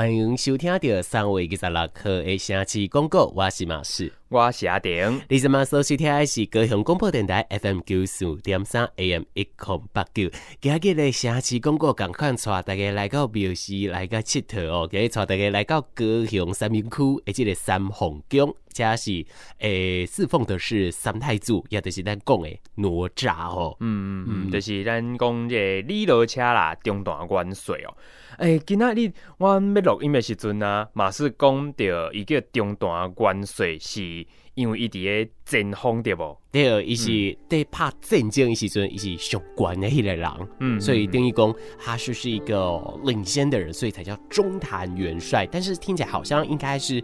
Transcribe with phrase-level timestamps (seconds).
[0.00, 5.20] 欢迎收听到三月二十六号的城市广告，我是马氏，我是阿丁。
[5.28, 10.30] 你今嘛收听的是高雄广播电台 FM 九四点三 AM 一零八九。
[10.58, 19.10] 今日的城市广告赶快带大家来到庙市来个佚佗哦，给带大家来到高雄三民区的这个三凤宫，这是
[19.58, 23.76] 诶、欸、侍奉的是三太祖，也就是咱讲的哪吒哦。
[23.80, 27.94] 嗯嗯嗯，就是咱讲这个李罗车啦，中大元帅哦。
[28.38, 36.36] 诶、欸，今仔日我要录音的时阵啊，马是讲到伊个中大元帅是因为伊伫个前锋对不？
[36.50, 45.46] 对，伊是在拍战争的时阵，伊是上官的迄个人，嗯，所以等于讲他是是一个领先的人，所以才叫中坛元帅。
[45.50, 47.02] 但是听起来好像应该是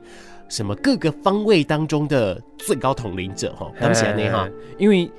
[0.49, 5.11] 什么各个方位当中的最高统领者哈，当然呢哈，因为。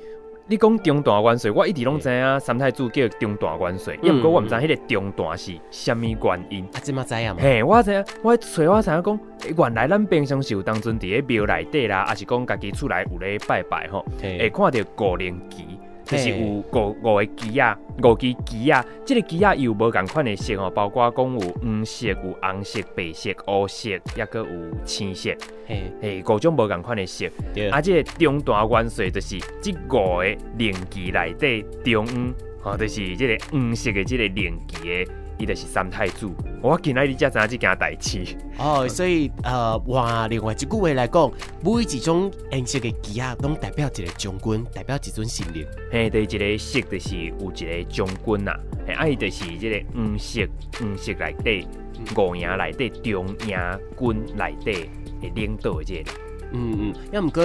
[0.50, 6.64] 你讲中大元帅，我一直拢知影三太子叫中大元帅，因为过我唔知迄个中大是虾米原因。
[6.72, 7.36] 啊，这么知影吗？
[7.38, 9.20] 嘿，我知影，我揣我知影讲，
[9.58, 15.78] 原来咱平常时有当阵伫咧庙内底啦，还是讲家己厝内有咧拜拜吼，会看到五灵旗。
[16.08, 16.64] 就是有五
[17.02, 25.30] 五个旗啊，五支旗啊，这个旗啊有无共款的色哦，包括讲有黄色、有红色、白色、乌色，抑阁有青色，
[25.66, 27.26] 嘿，嘿，五种无共款的色。
[27.54, 30.24] 对啊，这个中段元帅就是这五个
[30.56, 35.12] 灵旗内底中央，吼，就是这个黄色的这个灵旗的。
[35.38, 36.28] 伊就是三太子，
[36.60, 38.24] 我今仔日才知影即件代志。
[38.58, 41.30] 哦，所以呃，换，另外一句话来讲，
[41.62, 45.64] 每一种颜色的旗啊，拢代表一个将军，代表一尊神灵。
[45.92, 48.52] 嘿，对，一个色就是有一个将军呐，
[48.86, 50.40] 嘿，啊，伊就是即个黄色，
[50.78, 51.68] 黄色内底
[52.16, 54.90] 五营内底中央军内底
[55.22, 56.10] 的领导这个。
[56.50, 57.42] 嗯嗯，要毋过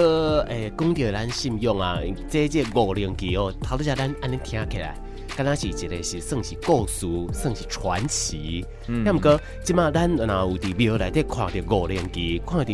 [0.48, 1.98] 诶，讲到咱信用啊，
[2.28, 4.96] 这这五零旗哦，头拄则咱安尼听起来。
[5.36, 8.64] 刚刚是一个是算是故事，算是传奇。
[8.86, 12.72] 那么哥，今嘛咱然后有伫庙内底看到五连旗，看到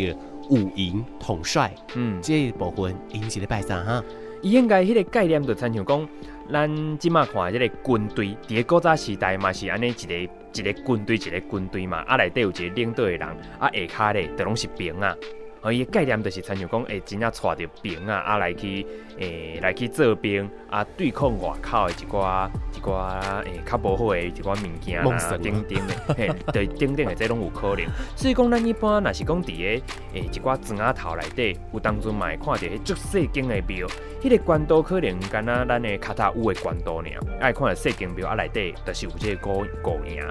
[0.50, 4.04] 五营统帅，嗯，这一部分因是咧拜啥哈？
[4.42, 6.08] 伊应该迄个概念就亲像讲，
[6.52, 10.14] 咱今嘛看这个军队，伫个古早时代嘛是安尼一个
[10.52, 13.22] 一个军队一个军队嘛，啊内底有一个领导的人，
[13.58, 15.16] 啊下骹咧都拢是兵啊。
[15.62, 18.86] 哦，伊个概念就是，亲像讲，会真正带着兵啊，啊来去，
[19.18, 25.04] 诶、欸，来去做兵，啊对抗外口的一寡一寡诶较无好的一寡物件啊，
[25.36, 27.84] 等等的， 嘿，对，等等的，这拢有可能。
[28.16, 29.84] 所以讲，咱一般若是讲伫个
[30.14, 37.04] 诶一寡砖仔头内底，有当阵嘛会看到迄足细间的庙，迄、那个关刀可能敢若咱的脚踏有的关刀尔，
[37.38, 40.22] 爱看到细间庙啊内底，就是有这个五五营。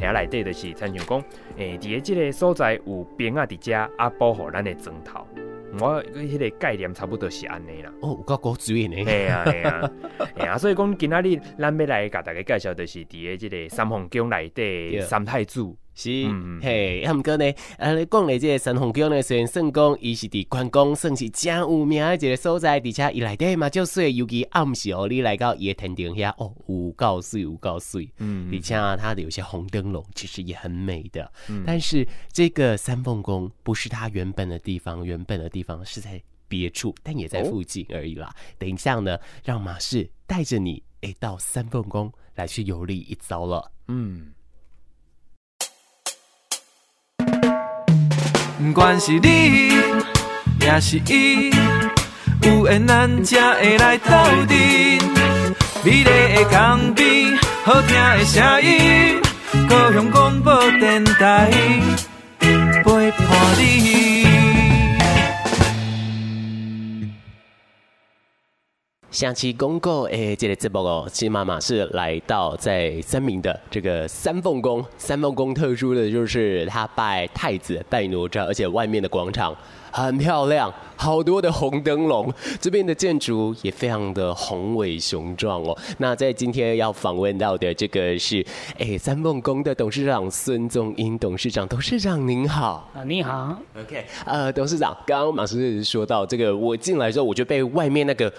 [0.00, 1.18] 遐内底就是，亲像讲，
[1.56, 5.26] 诶、欸，伫个即个所在有兵啊伫遮啊保护咱的砖头，
[5.78, 7.92] 我迄个概念差不多是安尼啦。
[8.00, 8.96] 哦，有够古锥呢。
[9.04, 9.90] 系啊系啊，
[10.36, 15.60] 系 啊，所以讲今仔日咱要来甲大家介绍，就是伫个即个三皇宫内底三太子。
[16.00, 17.44] 是，嗯、嘿，啊毋过呢，
[17.76, 36.18] 啊，你讲的这个三凤宫呢，虽然算讲伊是伫关公算是真有名的一个所在，而且伊内底嘛就水，尤其暗时哦，你来到伊的天顶遐哦，有够水，有够水，嗯，而且它的有些红灯笼其实也很美的，嗯，但是这个三凤宫不是它原本的地方，原本的地方是在
[36.48, 38.28] 别处，但也在附近而已啦。
[38.28, 44.32] 哦、等一下呢，让马氏带着你诶到三凤宫来去游历一遭了，嗯。
[48.60, 49.72] 不管是你，
[50.60, 51.50] 也是伊，
[52.42, 54.10] 有缘咱才会来斗
[54.46, 54.58] 阵。
[55.82, 59.18] 美丽的江边，好听的声音，
[59.66, 61.50] 高雄广播电台
[62.84, 63.28] 陪伴
[63.58, 64.69] 你。
[69.20, 74.82] 下期公告诶，这个节目哦，其实妈妈是来到在三明的这个三凤宫。
[74.96, 79.54] 三凤宫特殊的就是他拜太子、拜哪吒，而且外面的广场
[79.90, 82.32] 很漂亮，好多的红灯笼。
[82.62, 85.76] 这边的建筑也非常的宏伟雄壮哦。
[85.98, 88.42] 那在今天要访问到的这个是
[88.78, 98.32] 诶三凤宫的董事长孙宗英董事长，董事长您好啊，你好，OK，呃，董事长，刚刚马师说到这个，我进来之后我就被外面那个。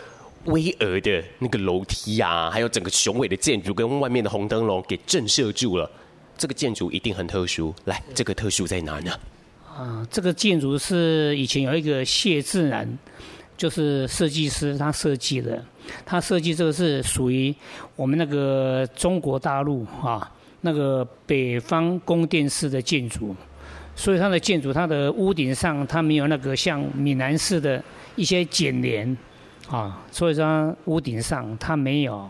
[0.45, 5.89] 巍峨的那个楼梯啊，还有整个雄伟的建筑跟外面的红灯笼给震慑住了。
[6.37, 9.11] 这个建筑一定很特殊，来，这个特殊在哪呢？
[9.67, 12.97] 啊，这个建筑是以前有一个谢自然，
[13.55, 15.63] 就是设计师他设计的。
[16.05, 17.53] 他设计这个是属于
[17.95, 23.35] 我们那个中国大陆啊，那个北方宫殿式的建筑，
[23.95, 27.83] 所以它的建筑，它的屋顶上它没有那个像闽南式的
[28.15, 29.15] 一些剪帘。
[29.71, 32.29] 啊，所以说屋顶上它没有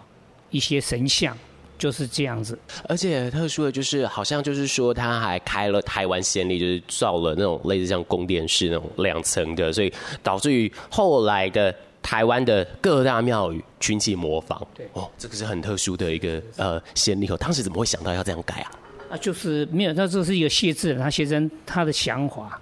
[0.51, 1.35] 一些神像，
[1.77, 2.57] 就是这样子。
[2.87, 9.91] 而且特殊的就是，好像就是说，他还开了台湾先例，就是造了那种类似像宫殿式那种两层的，所以
[10.21, 11.73] 导致于后来的
[12.03, 14.61] 台湾的各大庙宇群起模仿。
[14.75, 17.35] 对，哦，这个是很特殊的一个呃先例哦。
[17.37, 18.71] 当时怎么会想到要这样改啊？
[19.11, 22.61] 啊，就是没有，那这是一个谢志，他先生他的想法，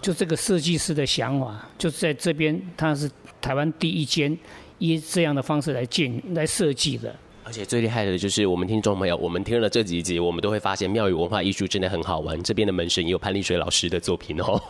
[0.00, 3.10] 就这个设计师的想法，就是在这边他是
[3.40, 4.36] 台湾第一间
[4.78, 7.14] 以这样的方式来建来设计的。
[7.42, 12.40] 而且最厉害的就是我们听众朋友，我们听了这几集，我们都会发现庙宇文化艺术真的很好玩。
[12.44, 14.60] 这边的门神也有潘丽水老师的作品哦。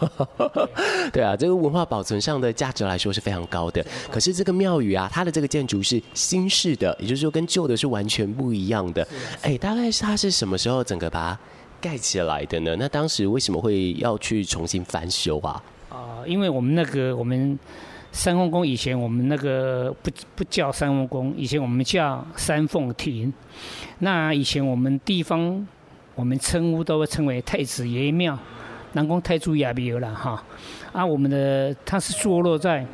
[1.12, 3.84] 对啊，这个文化保存上的价值来说是非常高的。
[4.10, 9.06] 可是这个庙宇啊，它的这个建筑是新式的，也就是说跟旧的是完全不一样的。
[9.42, 11.40] 哎，大概是它是什么时候整个把它
[11.80, 12.76] 盖起来的呢？
[12.78, 15.62] 那当时为什么会要去重新翻修啊？
[15.88, 17.58] 啊，因为我们那个我们。
[18.12, 23.32] 三凤宫以前我们那个不不叫三凤宫，以前我们叫三凤亭。
[24.00, 25.64] 那以前我们地方
[26.16, 28.36] 我们称呼都会称为太子爷爷庙，
[28.94, 30.42] 南宫太祖爷庙了哈。
[30.90, 32.84] 啊，我们的它是坐落在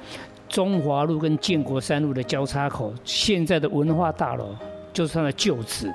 [0.50, 4.54] 中华路跟建国三路的交叉口，现在的文化大楼
[4.92, 5.90] 就是它的旧址。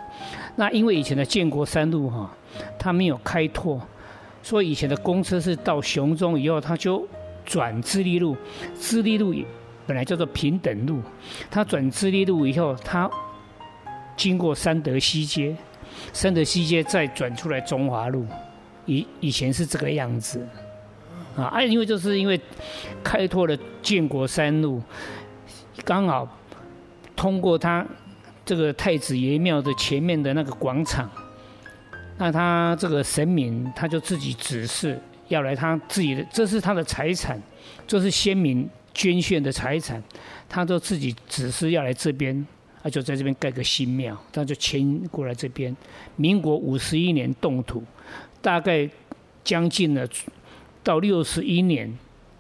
[0.56, 2.36] 那因为以前的建国三路哈，
[2.78, 3.82] 他没有开拓，
[4.44, 7.08] 所以以前的公车是到雄中以后，他就。
[7.44, 8.38] 转支立路，
[8.80, 9.34] 支立路
[9.88, 11.02] 本来叫做平等路，
[11.50, 13.10] 他转支立路以后，他
[14.16, 15.54] 经过三德西街，
[16.14, 18.26] 三德西街再转出来中华路，
[18.86, 20.48] 以以前是这个样子，
[21.36, 22.40] 啊，哎，因为就是因为
[23.04, 24.82] 开拓了建国三路，
[25.84, 26.30] 刚好
[27.16, 27.86] 通过他
[28.46, 31.10] 这个太子爷庙的前面的那个广场，
[32.22, 34.98] 那他这个神明他就自己指示。
[35.28, 37.42] 要来他自己的，这是他的财产，
[37.88, 40.04] 这是先民捐献的财产，
[40.50, 42.46] 他就自己指示要来这边，
[42.84, 45.74] 他就在这边盖个新庙，他就迁过来这边。
[46.18, 47.82] 民国五十一年动土，
[48.42, 48.90] 大概
[49.42, 50.06] 将近了
[50.84, 51.98] 到六十一年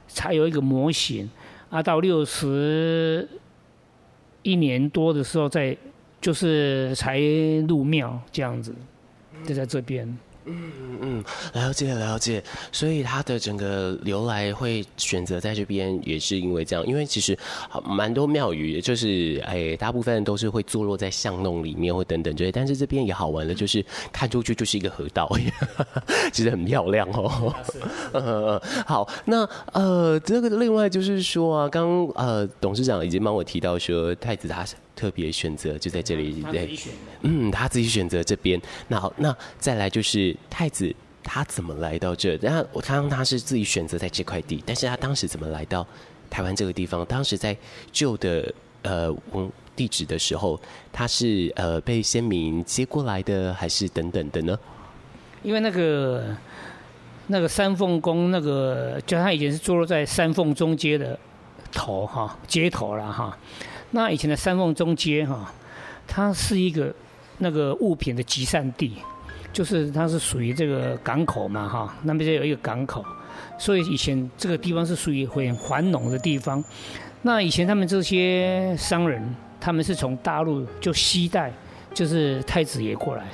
[0.10, 1.30] 才有一个模型，
[1.70, 3.26] 啊，到六十
[4.44, 5.78] 一年多的时候再
[6.20, 7.22] 就是才
[7.70, 8.76] 入庙这样子，
[9.46, 10.18] 就在这边。
[10.46, 10.72] 嗯
[11.02, 11.24] 嗯，
[11.54, 16.86] 了解了解，所以他的整个由来会选择在这边，也是因为这样。
[16.88, 17.38] 因为其实
[17.84, 22.52] 蛮多庙宇，就是哎，大部分都是会坐落在巷弄里面或等等这些。
[22.52, 25.30] 但是这边也好玩的，就是看出去就是一个河道，
[26.34, 27.56] 其实很漂亮哦。
[28.14, 34.66] 嗯，好，那呃，这个另外就是说啊，刚呃董事长已经帮我提到说，太子他
[34.96, 36.78] 特别选择就在这里，对，
[37.22, 38.62] 嗯，他自己选择这边。
[38.88, 40.94] 那好，那再来就是太子
[41.24, 42.38] 他怎么来到这？
[42.42, 45.86] 那我看他是自己选择在这块地，但是他当时怎么来到
[46.30, 47.06] 台湾这个地方？
[47.06, 47.56] 当时在
[47.92, 49.16] 旧的呃
[49.76, 50.60] 地址的时候，
[50.92, 54.58] 他是呃被先民接过来的，还是等等的呢？
[55.44, 56.36] 因为那个
[57.28, 61.18] 那个三凤宫，那个就他以前是坐落在三凤中街的
[61.72, 63.38] 头哈街头了哈。
[63.92, 65.54] 那以前的三凤中街哈，
[66.08, 66.94] 它是一个
[67.40, 68.96] 那个物品的集散地，
[69.54, 73.04] 就是它是属于这个港口嘛哈，那边就有一个港口，
[73.58, 76.64] 所以以前这个地方是属于很繁荣的地方。
[77.22, 81.52] 那以前他们这些商人，他们是从大陆就携带，
[81.94, 83.26] 就是太子爷过来，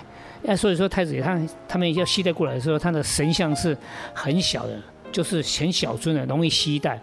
[0.41, 3.77] 那所以说太子爷他他们要携带过来的时候，他的神像是
[4.13, 4.77] 很小的，
[5.11, 7.01] 就是很小尊的，容易携带。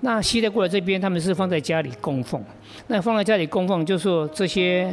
[0.00, 2.44] 那携带过来这边，他们是放在家里供奉。
[2.86, 4.92] 那放在家里供奉，就是说这些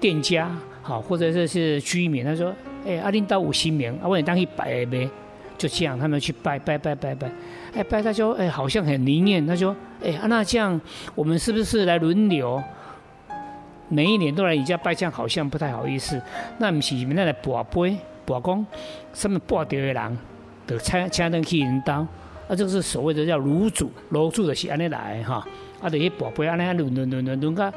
[0.00, 0.50] 店家
[0.84, 5.08] 好，或者这是居民，他说：“哎、欸，阿领导有神明，啊，我当去拜呗。”
[5.56, 7.32] 就这样，他们去拜拜拜拜拜。
[7.74, 9.74] 哎、拜他说：“哎、欸，好像很灵验。”他说
[10.04, 10.78] ：“哎、欸，那这样
[11.14, 12.62] 我们是不是来轮流，
[13.88, 14.94] 每一年都来你家拜？
[14.94, 16.20] 这样好像不太好意思。
[16.58, 18.66] 那不是你们那来跋杯跋公，
[19.14, 20.18] 上面跋掉的人，
[20.66, 22.06] 就请请人去引导。”
[22.46, 25.36] 啊，这个是所谓的叫炉主，炉主的是安尼来哈，
[25.80, 27.72] 啊，这些宝贝安尼轮轮轮轮轮个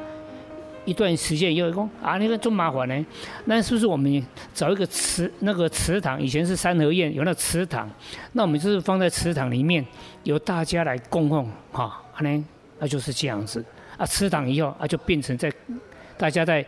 [0.88, 3.06] 一段时间以后讲啊，那个真麻烦呢。
[3.44, 6.20] 那是不是我们找一个祠那个祠堂？
[6.20, 7.88] 以前是三合院有那个祠堂，
[8.32, 9.84] 那我们就是放在祠堂里面，
[10.22, 12.42] 由大家来供奉哈，安尼
[12.78, 13.62] 那就是这样子。
[13.98, 15.52] 啊，祠堂以后啊，就变成在
[16.16, 16.64] 大家在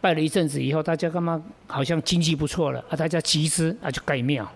[0.00, 4.50] 拜了一阵子以后，大家干嘛好像经济不错了啊，大家集资啊就盖庙。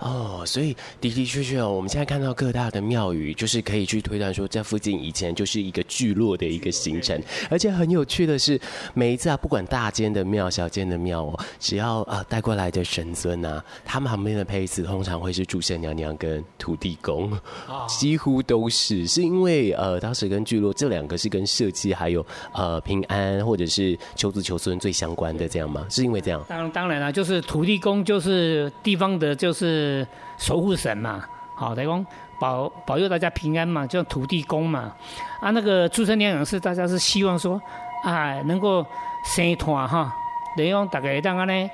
[0.00, 7.18] 哦，所以的的确确哦，我们现在看到各大的庙宇，就是可以去推断说，这附近以前就是一个聚落的一个形成。
[7.48, 8.60] 而且很有趣的是，
[8.92, 17.32] 每一次啊，不管大间的庙、小间的庙哦，只要啊带过来的神尊啊，他们旁边的配置通常会是注圣娘娘跟土地公，
[17.88, 25.86] 几乎都是，是因为呃当时跟聚落这两个是跟社稷还有呃平安或者是求子求孙最相关的这样吗？
[25.88, 26.44] 是因为这样？
[26.48, 29.83] 当当然了，就是土地公就是地方的，就是。
[29.84, 30.06] 是
[30.38, 31.24] 守护神嘛，
[31.54, 32.06] 好，等于讲
[32.38, 34.94] 保保佑大家平安嘛，叫土地公嘛。
[35.40, 37.60] 啊，那个注圣娘娘是大家是希望说
[38.02, 38.84] 啊，能够
[39.24, 40.12] 生团哈，
[40.56, 41.70] 等于讲大概当个呢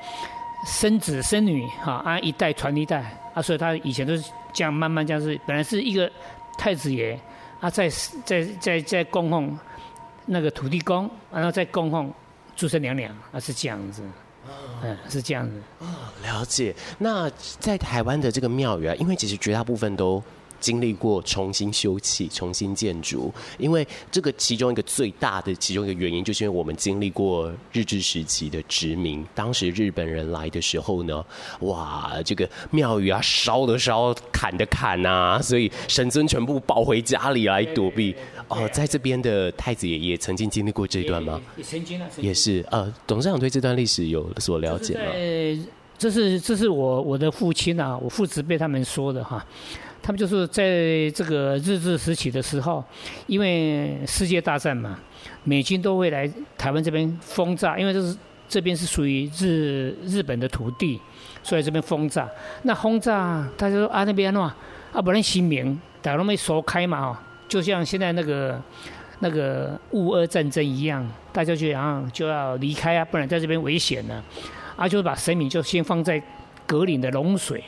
[0.66, 6.10] 生子生女哈，啊一代传一代啊，所以他以前都是这样慢慢这样是，本来是一个
[6.58, 7.18] 太子爷
[7.60, 7.88] 啊，在
[8.24, 9.58] 在在在供奉
[10.26, 12.12] 那个土地公，然后再供奉
[12.54, 14.02] 注圣娘娘啊，是这样子。
[14.82, 15.54] 嗯，是这样子。
[15.80, 15.86] 哦，
[16.22, 16.74] 了解。
[16.98, 20.22] 那在台湾的这个庙宇啊，因为其实绝大部分都
[20.58, 23.32] 经历过重新修葺、重新建筑。
[23.58, 29.24] 因为这个其中一个最大的其中一个原因，就是因为我们经历过日治时期的殖民。
[29.34, 31.24] 当时日本人来的时候呢，
[31.60, 38.14] 哇，这个庙宇啊，烧的烧，砍的砍啊，所以神尊全部抱回家里来躲避。
[38.50, 41.40] 哦，在这边的太子爷爷曾经经历过这一段吗？
[41.56, 42.64] 也曾经啊，也是。
[42.70, 45.04] 呃，董事长对这段历史有所了解吗？
[45.14, 45.58] 呃，
[45.96, 49.44] 这是这是我我的父亲啊，我父子被他们说的哈。
[50.02, 52.82] 他们就是在这个日治时期的时候，
[53.26, 54.98] 因为世界大战嘛，
[55.44, 56.28] 美军都会来
[56.58, 58.16] 台湾这边轰炸，因为这是
[58.48, 60.98] 这边是属于日日本的土地，
[61.42, 62.28] 所以这边轰炸。
[62.62, 67.16] 那轰炸，他就说啊那边喏，啊不能兴民，大家都没说开嘛哦。
[67.50, 68.62] 就像现在那个
[69.18, 74.22] 那个乌俄战争一样，大家就想就要离开啊，不然在这边危险呢。
[74.76, 76.22] 啊，就把神明就先放在
[76.64, 77.62] 格林的龙水，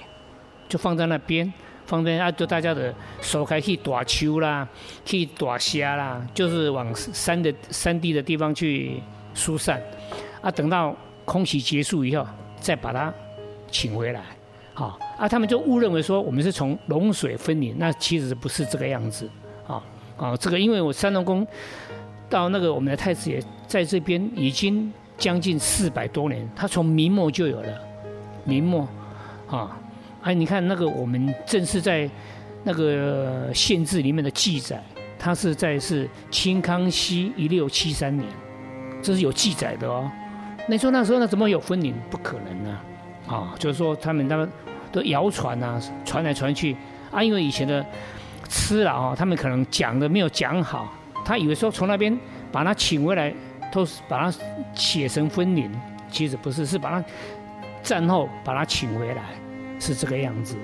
[0.68, 1.52] 就放在那边，
[1.84, 4.66] 放在啊，就大家的手开去打球啦，
[5.04, 9.02] 去打虾啦，就是往山的山地的地方去
[9.34, 9.82] 疏散。
[10.40, 12.24] 啊，等到空袭结束以后，
[12.60, 13.12] 再把它
[13.68, 14.22] 请回来。
[14.72, 19.28] 好，啊，他们就误认为说我们是从龙水分离，那其实不是这个样子。
[20.22, 21.44] 啊，这个因为我三龙宫
[22.30, 27.68] 到那个我们的太子爷在这边已经将近四百多年，他从明末就有了，
[28.44, 28.86] 明末
[29.50, 29.76] 啊，
[30.22, 32.08] 哎，你看那个我们正是在
[32.62, 34.80] 那个县志里面的记载，
[35.18, 38.24] 他是在是清康熙一六七三年，
[39.02, 40.08] 这是有记载的哦。
[40.68, 41.92] 那说那时候呢，怎么有分灵？
[42.08, 42.78] 不可能呢，
[43.26, 44.48] 啊，就是说他们那个
[44.92, 46.76] 都谣传啊，传来传去
[47.10, 47.84] 啊，因为以前的。
[48.48, 50.92] 吃了啊，他们可能讲的没有讲好，
[51.24, 52.16] 他以为说从那边
[52.50, 53.32] 把他请回来，
[53.72, 54.38] 都是把他
[54.74, 55.70] 写成分灵，
[56.10, 57.04] 其实不是，是把他
[57.82, 59.22] 战后把他请回来，
[59.78, 60.56] 是这个样子。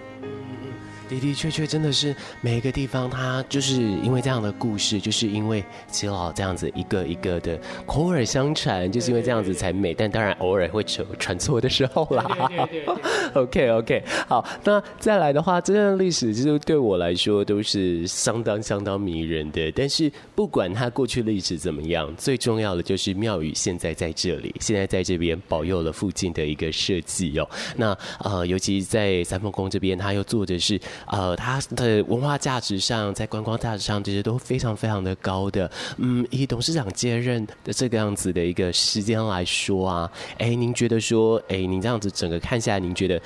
[1.08, 9.94] 的的确确，真的是每一个地方，它就是因为这样的故事，就是因为耆老这样子一个一个的口耳相传，就是因为这样子才美。
[9.94, 12.50] 但当然偶尔会传传错的时候啦。
[13.34, 19.72] OK OK，好，那再来的话，这段历史其实对我来说都是相当相当迷人的。
[19.72, 27.48] 但是不管它过去历史怎么样，最重要的就是庙宇现在在这里，现在在这边保佑了附近的一个设计哦。
[27.76, 30.78] 那呃，尤其在三凤宫这边，它又做的是。
[31.06, 35.70] 呃，它的文化价值上，在观光价值上，这些都非常非常的高的。
[35.96, 43.20] 嗯，以董事长接任的这个样子的一个时间来说啊，哎，您觉得说，哎，您这样子整个看下来，您觉得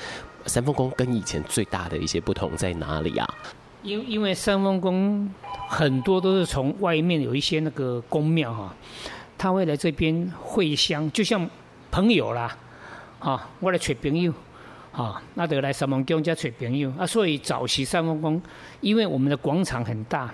[0.47, 3.35] 三凤宫跟以前最大的一些不同在哪里啊？
[3.83, 5.29] 因因为三凤宫
[5.69, 8.75] 很多都是从外面有一些那个宫庙哈，
[9.37, 11.49] 他会来这边会香，就像
[11.91, 12.57] 朋友啦，
[13.19, 14.33] 啊，我来找朋友。
[14.93, 18.41] 啊，那得来三凤宫家找朋友啊，所以早期三凤宫，
[18.83, 20.33] 因为我们的广场很大，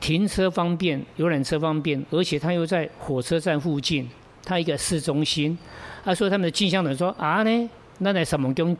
[0.00, 4.08] 停车方便，游览车方便，而且它又在火车站附近，
[4.42, 5.58] 它一个市中心，
[6.04, 8.74] 啊，所以他们的进香人说啊呢，那来三凤宫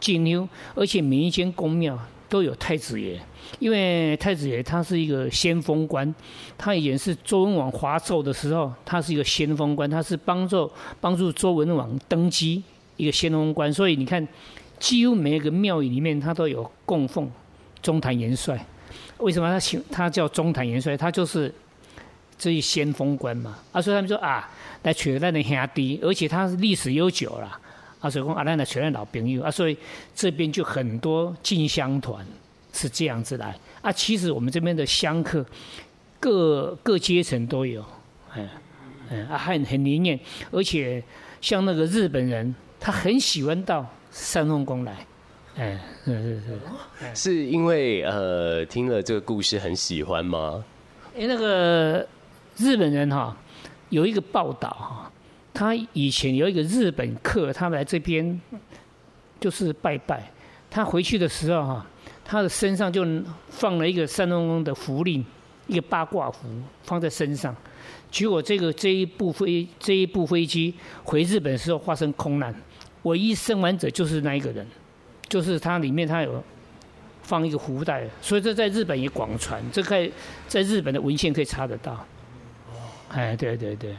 [0.00, 1.96] 进香，而且每一间宫庙
[2.28, 3.20] 都有太子爷，
[3.60, 6.12] 因为太子爷他是一个先锋官，
[6.58, 10.68] 他以前是周文王伐纣的时候，他是一个先锋官，他是帮助
[11.00, 12.60] 帮助周文王登基。
[13.00, 14.26] 一个先锋官，所以你看，
[14.78, 17.30] 几乎每一个庙宇里面，他都有供奉
[17.80, 18.62] 中坛元帅。
[19.16, 20.94] 为什么他请他叫中坛元帅？
[20.94, 21.52] 他就是
[22.38, 23.58] 这一先锋官嘛。
[23.72, 24.50] 啊，所以他们说啊，
[24.82, 27.58] 来取那的兄弟，而且他是历史悠久了。
[28.00, 29.76] 啊，所以说啊，那的取那老朋友啊，所以
[30.14, 32.24] 这边就很多进香团
[32.72, 33.56] 是这样子来。
[33.80, 35.44] 啊，其实我们这边的香客
[36.18, 37.82] 各各阶层都有，
[38.36, 38.48] 嗯
[39.08, 41.02] 嗯啊，很很灵验，而且
[41.40, 42.54] 像那个日本人。
[42.80, 45.06] 他很喜欢到三凤宫来，
[45.56, 50.64] 哎，是是是，是因为呃听了这个故事很喜欢吗？
[51.14, 52.06] 哎，那个
[52.56, 53.36] 日本人哈
[53.90, 55.12] 有一个报道哈，
[55.52, 58.40] 他以前有一个日本客，他来这边
[59.38, 60.32] 就是拜拜，
[60.70, 61.86] 他回去的时候哈，
[62.24, 63.04] 他的身上就
[63.50, 65.22] 放了一个三丰宫的符令，
[65.66, 66.48] 一个八卦符
[66.84, 67.54] 放在身上，
[68.10, 72.54] 结果这个这一部飞这一部飞机回日本的时候发生空难，
[73.02, 74.66] 唯一生还者就是那一个人。
[75.28, 76.42] 就是他里面他有
[77.22, 80.12] 放一个福袋，所以这在日本也广传，这可以
[80.48, 82.04] 在日本的文献可以查得到。
[83.10, 83.94] 哎，对对对，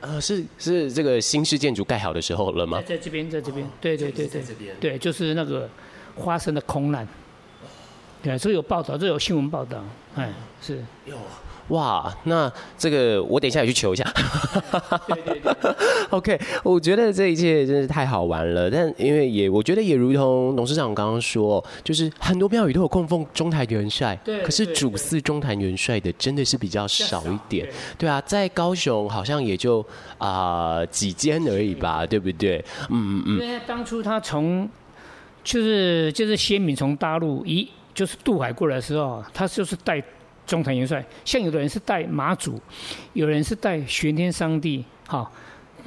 [0.00, 2.82] 呃，是是这个新式建筑盖好的时候了吗？
[2.82, 4.42] 在这边，在这边，对对对对，
[4.80, 5.70] 对，就是那个
[6.16, 7.06] 发生的空难。
[8.22, 9.82] 对，这有报道，这有新闻报道，
[10.16, 11.16] 哎，是有。
[11.68, 14.02] 哇，那这个我等一下也去求一下。
[15.06, 15.52] 对 对对。
[16.08, 18.70] OK，我觉得这一切真是太好玩了。
[18.70, 24.40] 但因为也，我觉得也如同董事长刚刚说，就是很多庙宇都有供奉中坛元帅，对。
[24.42, 29.84] 可是主祀中坛元帅的真的是比较少一点，对，对啊，在高雄好像也就
[30.16, 32.64] 啊、呃、几间而已吧，对不对？
[32.88, 33.40] 嗯嗯嗯。
[33.42, 34.66] 因为当初他从
[35.44, 37.68] 就是就是先民从大陆一
[37.98, 40.00] 就是渡海过来的时候，他就是带。
[40.46, 42.58] 中坛元帅，像有的人是带马祖，
[43.12, 45.30] 有人是带玄天上帝，哈，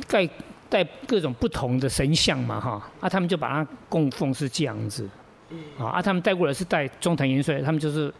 [0.07, 0.29] 带
[0.69, 5.09] 带各种不同的神像嘛，哈，啊，他们就把它供奉是这样子，
[5.79, 8.13] 啊，他们带过来是带中坛元帅，他们就是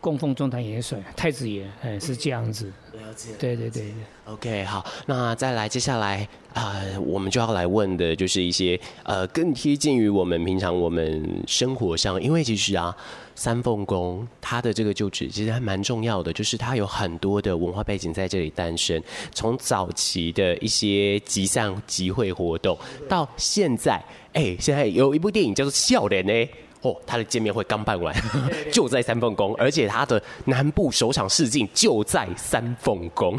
[0.00, 2.66] 供奉中坛元帅，太子爷，哎，是这样子。
[2.92, 3.30] 了解。
[3.38, 3.94] 对对对对。
[4.24, 12.96] OK，好，那再来，接下来啊、呃，我们就要来问的就是一些呃更贴近于我们平常我们生活上，因为其实啊。
[13.36, 19.00] 三凤宫，它的这个旧址其实还蛮重要的，就是它有很多的文化背景在这里诞生。
[19.32, 22.76] 从早期的一些集散集会活动，
[23.08, 24.02] 到现在，
[24.32, 26.50] 哎、欸，现在有一部电影叫做《笑脸》呢。
[26.82, 28.14] 哦，他的见面会刚办完，
[28.70, 33.36] 就在三凤宫，而且他的南部首场试镜就在三凤宫。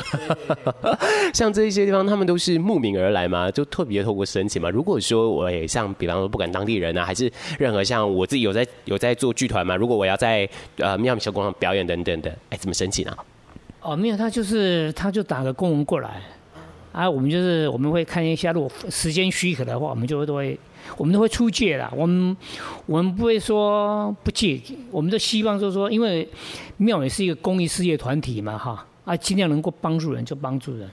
[1.33, 4.69] 像这一些地方，他们都是慕名而来嘛，就特别透过申请嘛。
[4.69, 13.17] 如果说我也像，比方说不管当地人啊，还是任何像我自己有在有在做剧团嘛，如果我要在呃庙宇小广场表演等等的，哎，怎么申请啊？
[13.81, 16.21] 哦，没有，他就是他就打个公文过来，
[16.91, 20.59] 啊，我们就是我们会看一下，如果时间许可的话，我们就会都会。
[20.95, 22.37] 我们都会出借啦，我们
[22.85, 26.27] 我们不会说不借，我们都希望就是说，因为
[26.77, 28.85] 庙也是一个公益事业团体嘛，哈。
[29.07, 30.91] 啊，尽量能够帮助人就帮助人，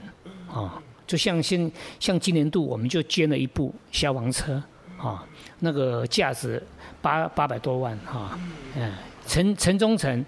[0.49, 4.53] 啊，就像现像今年度我们就捐了一部消防车，
[4.97, 5.21] 啊，
[5.59, 6.63] 那个价值
[7.01, 8.39] 八八百多万，哈，
[8.77, 8.93] 嗯，
[9.27, 10.25] 城城中城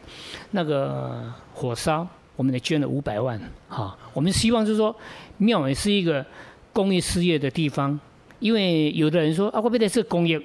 [0.52, 4.94] 那个火烧，我们也捐了五百万，哈，我们希望就是说，
[5.38, 6.26] 庙也是一个
[6.74, 7.98] 公益事业的地方。
[8.40, 10.42] 因为有的人说啊，我为了这公益，啊，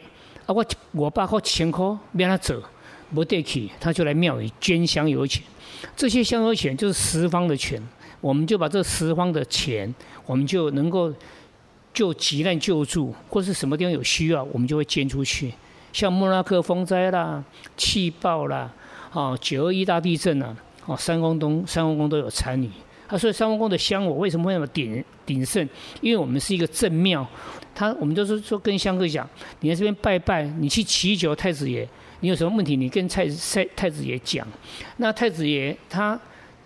[0.48, 2.62] 我我爸靠钱块让他走，
[3.14, 5.42] 不得去，他就来庙里捐香油钱。
[5.96, 7.83] 这些香油钱就是十方的钱，
[8.20, 9.92] 我们就把这十方的钱，
[10.24, 11.12] 我们就能够
[11.92, 15.52] 救急难救助，或是什么地方有需要，我们就会捐出去。
[15.92, 17.44] 像莫拉克风灾啦、
[17.76, 18.72] 气爆啦、
[19.12, 22.70] 啊九二一大地震啦啊，哦三宫东三宫宫都有参与。
[23.09, 25.68] 啊，所以三宫宫的香火为什么会那么鼎鼎盛？
[26.00, 27.26] 因为我们是一个正庙。
[27.74, 29.28] 他，我们都是说跟香客讲，
[29.61, 31.87] 你在这边拜拜，你去祈求太子爷，
[32.20, 34.46] 你有什么问题，你跟太太太子爷讲。
[34.98, 36.18] 那太子爷他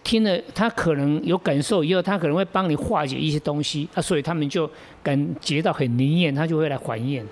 [0.04, 4.70] 听了，他可能有感受以后，他可能会帮你化解一些东西啊，所以他们就
[5.02, 7.24] 感觉到很灵验，他就会来还愿。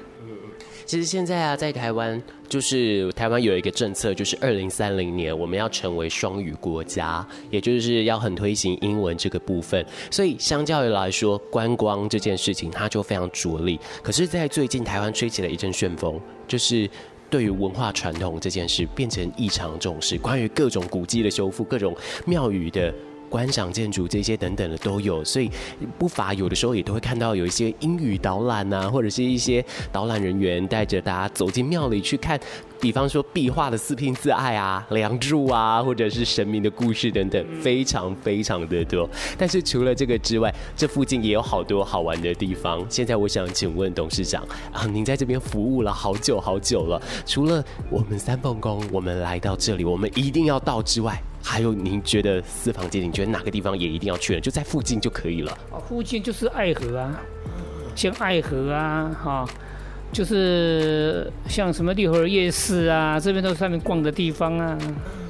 [0.87, 9.85] 其实现在啊，在台湾，就是台湾有一个政策，就是二零三零年我们要成为双语国家，也就是要很推行英文这个部分。
[10.11, 13.81] 所以相较于来说，观光这件事情它就非常着力。
[14.03, 16.89] 可是，在最近台湾吹起了一阵旋风，就是
[17.31, 22.95] 对于文化传统这件事变成异常重视，关于各种古迹的修复、各种庙宇的。
[23.35, 25.51] 观赏建筑这些等等的都有，所以
[25.99, 32.39] 不乏有的时候也都会看到有一些英语导览啊，或者是一些导览人员带着大家走进庙里去看，
[32.81, 39.11] 比方说壁画的四拼四爱啊、梁祝啊，或者是神明的故事等等，非常非常的多。
[39.37, 42.87] 但是除了这个之外，这附近也有好多好玩的地方。
[42.89, 51.21] 现在我想请问董事长啊，您在这边服务了好久好久了，除了我们三凤宫，我们来到这里，我们一定要到之外。
[51.47, 54.41] 还有，您觉得私房街，你觉得哪个地方也一定要去呢？
[54.41, 55.57] 就在附近就可以了。
[55.71, 57.21] 哦，附近就是爱河啊，
[57.95, 59.47] 像爱河啊，哈，
[60.11, 64.77] 就是像什么六合夜市啊，这边都是上面逛的地方啊，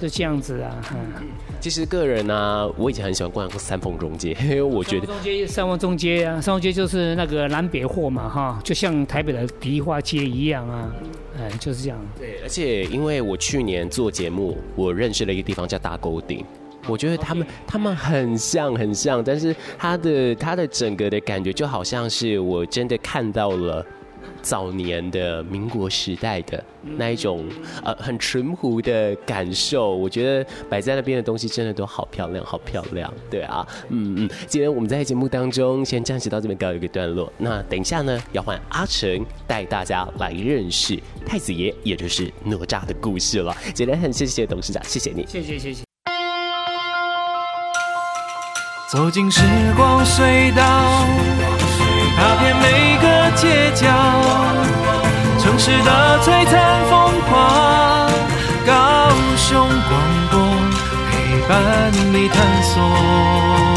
[0.01, 0.71] 就这样子啊。
[0.93, 1.27] 嗯，
[1.61, 10.91] 其实个人呢，啊，我以前很喜欢逛三凤中街， 因为我觉得中街三凤中街啊，三凤街就是那个南北货嘛，哈，就像台北的迪化街一样啊。
[11.39, 11.99] 嗯，就是这样。
[12.19, 16.45] 对，而且因为我去年做节目，我认识了一个地方叫大沟顶，
[16.87, 23.85] 我觉得他们.他们很像很像，但是他的他的整个的感觉就好像是我真的看到了。
[24.43, 27.45] 早年的民国时代的那一种
[27.83, 34.31] 呃很淳朴的感受，我觉得摆在那边的东西真的都好漂亮，好漂亮，对啊，嗯嗯。
[34.47, 43.55] 今天我们在节目当中先暂时到这边告一个段落，那等一下呢要换阿成带大家来认识太子爷，也就是哪吒的故事了。
[43.75, 45.83] 今天很谢谢董事长，谢谢你，谢谢谢谢。
[48.91, 49.43] 走进时
[49.77, 51.34] 光隧道。
[53.37, 53.87] 街角，
[55.39, 58.11] 城市的璀璨风光，
[58.67, 58.73] 高
[59.37, 59.93] 雄广
[60.31, 60.39] 播
[61.11, 61.13] 陪
[61.49, 63.74] 伴你探索。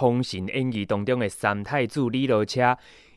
[0.00, 2.74] 封神演义》当中的三太子李罗车，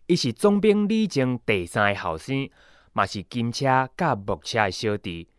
[0.08, 2.50] 伊是总兵李靖第三个后生，
[2.91, 5.30] 嘛是金车甲木车的小弟。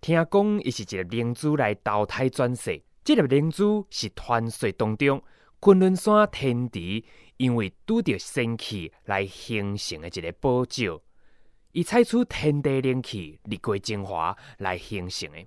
[0.00, 5.20] 听讲伊是一个灵珠来投胎转世，这个灵珠是传说当中
[5.58, 7.02] 昆仑山天池
[7.38, 10.96] 因为拄着仙气来形成的一个宝石，
[11.72, 15.44] 伊采取天地灵气、日月精华来形成的。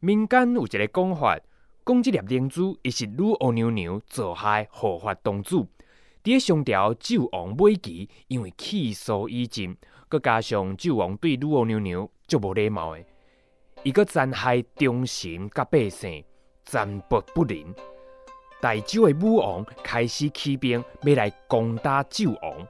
[0.00, 1.38] 民间有一个讲法。
[1.86, 5.64] 讲这粒灵珠，伊是女娲娘娘做害护法童子。
[6.24, 9.76] 伫上朝纣王尾期，因为气数已尽，
[10.10, 13.04] 佮加上纣王对女娲娘娘足无礼貌的，
[13.84, 16.24] 伊佮残害忠臣佮百姓，
[16.64, 17.72] 残暴不仁。
[18.60, 22.66] 大周的武王开始起兵，要来攻打纣王。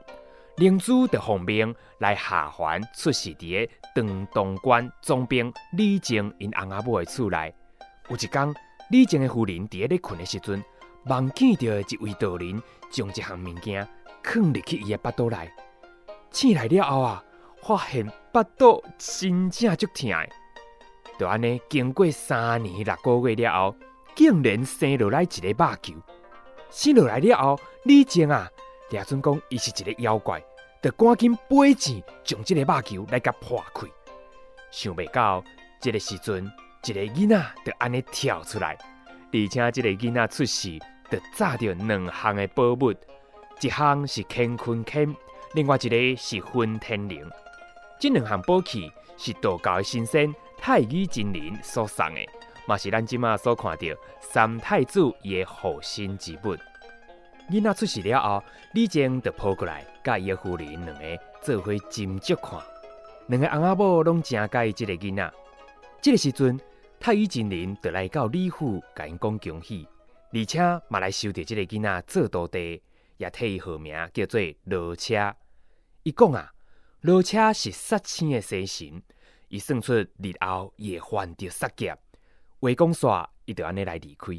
[0.57, 7.51] 灵珠的奉命来下凡出世伫个长东关总兵李靖因翁仔某的厝内，
[8.09, 8.66] 有一天。
[8.89, 10.63] 李靖的夫人伫咧困的时阵，
[11.03, 13.85] 梦见着一位道人将一项物件
[14.23, 15.51] 放入去伊的腹肚内，
[16.31, 17.23] 醒来了后啊，
[17.61, 20.29] 发现腹肚真正足疼的。
[21.19, 23.75] 就安尼经过三年六个月了后，
[24.15, 25.93] 竟然生落来一个肉球。
[26.69, 28.49] 生落来了后，李靖啊，
[28.89, 30.41] 抓准讲伊是一个妖怪，
[30.81, 33.85] 就赶紧买钱将这个肉球来甲破开。
[34.71, 35.43] 想袂到
[35.81, 36.49] 这个时阵。
[36.87, 38.77] 一个囡仔就安尼跳出来，
[39.33, 40.79] 而且这个囡仔出世
[41.11, 42.93] 就炸着两项的宝物，
[43.59, 45.13] 一项是乾坤圈，
[45.53, 47.29] 另外一个是混天铃。
[47.99, 52.25] 这两项宝器是道教的神仙太乙真人所送的，
[52.65, 53.83] 嘛是咱今麦所看到
[54.21, 56.55] 三太子伊的护身之物。
[57.49, 61.03] 囡仔出世了后，李靖就抱过来，甲伊的夫人两个
[61.41, 62.61] 做伙斟酌看，
[63.27, 65.33] 两个翁仔某拢真介意这个囡仔。
[66.01, 66.57] 这个时阵。
[66.99, 69.87] 太乙真人就来到李府，甲因讲恭喜，
[70.33, 72.81] 而且嘛来收着这个囡仔做徒弟，
[73.17, 75.33] 也替伊号名叫做罗车。
[76.03, 76.51] 伊讲啊，
[77.01, 79.01] 罗车是杀青的生神，
[79.47, 81.95] 伊算出日后也犯着杀劫。
[82.59, 84.33] 话讲煞，伊就安尼来离开。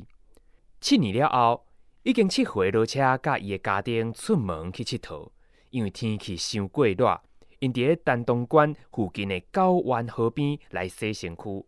[0.80, 1.64] 七年了后，
[2.02, 5.30] 已经七岁罗车甲伊的家丁出门去佚佗，
[5.70, 7.20] 因为天气伤过热，
[7.60, 11.64] 因伫个丹东关附近的九湾河边来洗身躯。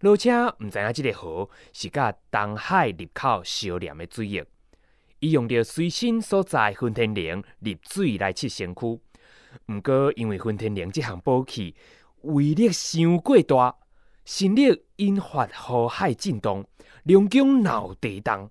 [0.00, 4.42] 罗车毋知影即个河是甲东海入口相连的水域，
[5.18, 8.80] 伊用着随身所在混天铃入水来去身躯。
[9.66, 11.76] 毋过因为混天铃即项宝器
[12.22, 13.76] 威力伤过大，
[14.24, 16.66] 神力引发河海震动，
[17.04, 18.50] 龙宫闹地动。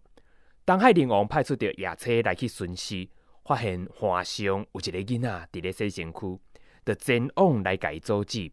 [0.67, 3.09] 东海灵王派出着夜车来去巡视，
[3.43, 6.39] 发现岸上有一个囡仔伫咧洗身躯，
[6.85, 8.51] 就前往来甲伊阻止。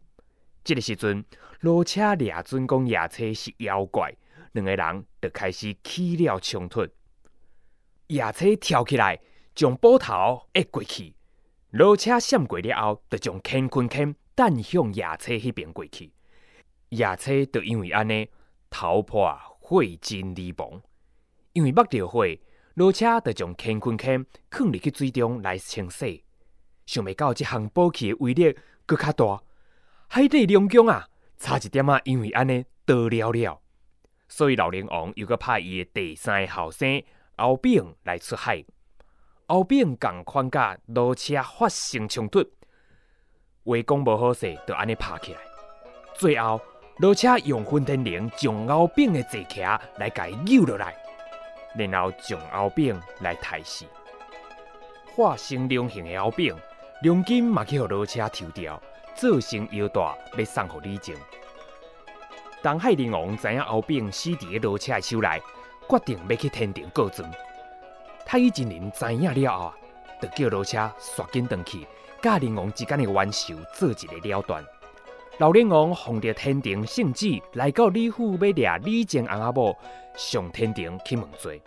[0.67, 1.23] 这个时阵，
[1.61, 4.13] 罗车俩尊公夜车是妖怪，
[4.51, 6.85] 两个人就开始起了冲突。
[8.07, 9.17] 夜车跳起来，
[9.55, 11.15] 将波头压过去，
[11.69, 16.11] 罗车闪过了后，就将乾坤圈弹向夜车迄边过去。
[16.89, 18.27] 夜车就因为安尼
[18.69, 20.81] 头破血尽而亡。
[21.53, 22.25] 因为目着火，
[22.73, 26.25] 罗车就将乾坤圈放入去水中来清洗。
[26.85, 28.53] 想未到这项宝器的威力
[28.85, 29.43] 搁较大。
[30.09, 33.61] 海底龙宫啊，差一点啊，因为安尼得了了，
[34.27, 37.03] 所以老灵王又阁派伊的第三个后生
[37.35, 38.63] 敖丙来出海。
[39.47, 42.39] 敖丙共款甲罗车发生冲突，
[43.65, 45.39] 话讲无好势，就安尼拍起来。
[46.15, 46.59] 最后，
[46.97, 49.61] 罗车用混天绫将敖丙的坐骑
[49.97, 50.95] 来甲伊扭落来，
[51.77, 53.85] 然后将敖丙来抬死。
[55.15, 56.55] 化成龙形的敖丙。
[57.03, 58.81] 龙筋嘛去互罗车抽掉，
[59.17, 60.01] 造成腰带
[60.37, 61.15] 要送互李靖。
[62.63, 65.41] 东海龙王知影后柄死伫个罗车的手内，
[65.89, 67.29] 决定要去天庭告状。
[68.25, 69.73] 太乙真人知影了后，
[70.21, 71.87] 就叫罗车赶紧回去，
[72.21, 74.63] 甲龙王之间的冤仇做一个了断。
[75.39, 79.77] 老龙王奉着天庭圣旨来到李府，要掠李靖翁仔某
[80.15, 81.61] 上天庭去问罪。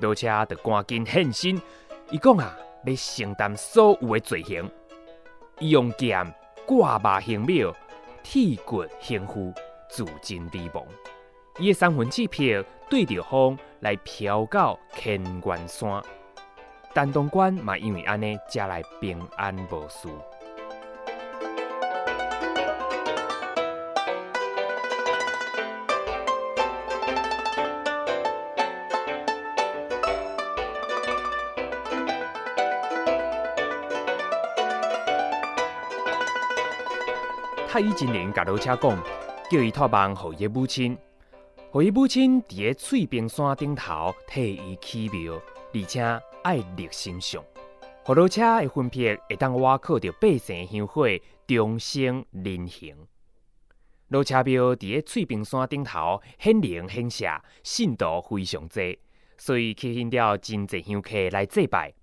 [0.00, 1.62] 罗车就赶紧现身，
[2.10, 4.68] 伊讲啊，要承担所有的罪行，
[5.58, 6.34] 伊用剑
[6.66, 7.74] 挂马行庙，
[8.22, 9.52] 铁骨行夫，
[9.88, 10.84] 自尽地亡。
[11.58, 16.02] 伊的三魂七魄对着风来飘到乾元山，
[16.94, 20.08] 陈塘关嘛因为安尼，才来平安无事。
[37.72, 39.02] 太乙真人甲老车讲，
[39.50, 40.94] 叫伊托梦互伊母亲，
[41.70, 45.40] 互伊母亲伫个翠屏山顶头替伊起庙，
[45.72, 46.02] 而且
[46.42, 47.42] 爱立神像，
[48.04, 51.08] 互罗车的分别会当挖靠着百姓香火，
[51.46, 52.94] 终生人行。
[54.08, 58.98] 老车庙伫个翠屏山顶头显灵显圣，信徒非常济，
[59.38, 61.94] 所以吸引了真济香客来祭拜。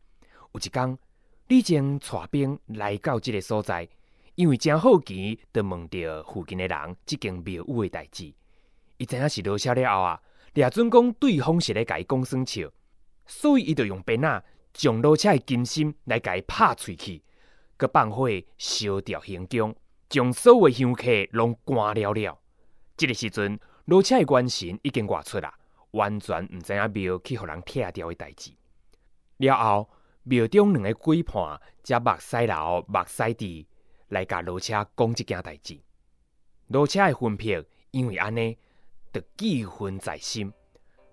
[0.51, 0.97] 有一天，
[1.47, 3.87] 李靖带兵来到这个所在。
[4.39, 8.33] 因为真好奇，就问着附近的人这间庙宇的代志。
[8.95, 10.21] 伊知影是罗车了后啊，
[10.53, 12.71] 掠准讲对方是来甲伊讲算笑，
[13.25, 17.21] 所以伊就用鞭仔将罗车的金心来甲伊拍碎去，
[17.75, 19.75] 搁放火烧掉行宫，
[20.07, 22.39] 将所有香客拢关了了。
[22.95, 25.53] 这个时阵，罗车的元神已经外出啦，
[25.91, 28.53] 完全毋知影庙去互人拆掉的代志。
[29.39, 29.89] 了后，
[30.23, 33.67] 庙中两个鬼判才目屎流目屎滴。
[34.09, 35.79] 来甲罗车讲这件代志，
[36.67, 38.57] 罗车的魂魄因为安尼，
[39.13, 40.51] 就记恨在心。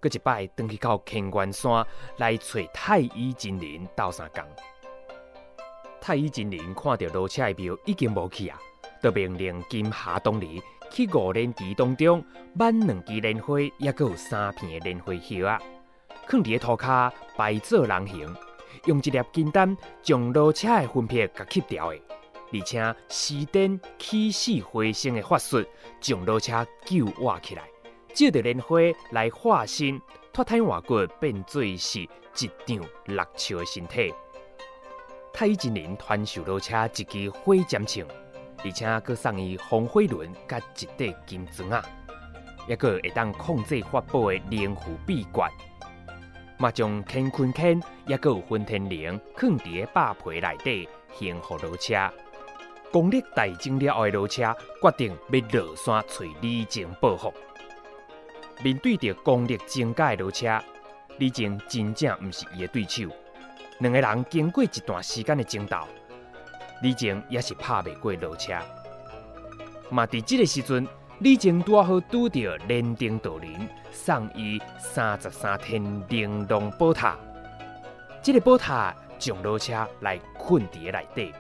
[0.01, 1.87] 搁一摆，登去到乾元山
[2.19, 4.45] 来找太乙真人斗相共。
[6.01, 8.59] 太乙真人看到罗车的庙已经无去啊，
[9.03, 12.25] 就命令金霞东离去五莲池当中
[12.57, 15.61] 挽两支莲花，也阁有三片莲花叶啊，
[16.29, 18.37] 放伫个涂骹摆做人形，
[18.85, 22.01] 用一粒金丹将罗车的魂魄甲吸掉的。
[22.53, 25.65] 而且施展起死回生的法术，
[26.01, 27.63] 将老车救活起来，
[28.15, 28.79] 借着莲花
[29.11, 30.01] 来化身
[30.33, 34.15] 脱胎换骨，变做是一张六笑的身体。
[35.33, 38.07] 太真人传授老车一支火尖枪，
[38.65, 41.85] 而且阁送伊风火轮甲一块金砖啊，
[42.69, 45.51] 也阁会当控制法宝的灵符秘诀，
[46.59, 52.11] 嘛将乾坤圈也阁有混天绫藏伫个百皮内底，幸福老车。
[52.97, 57.31] 功力大增了后的罗车决定要落山找李靖报复。
[58.65, 60.59] 面对着功力增加的罗车，
[61.19, 63.15] 李靖真正毋是伊的对手。
[63.81, 65.77] 两个人经过一段时间的争斗，
[66.81, 68.55] 李靖也是拍袂过罗车。
[69.91, 77.15] 嘛，伫这个时阵，李靖拄好拄到连丁道人送伊三十三天玲珑宝塔，
[78.23, 81.35] 这个宝塔将罗车来困伫个内底。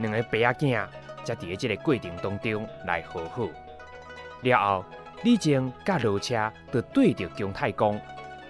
[0.00, 0.86] 两个爸仔囝
[1.24, 3.48] 才伫个这个过程当中来和好。
[4.42, 4.84] 了后，
[5.22, 8.00] 李靖甲罗车就对着姜太公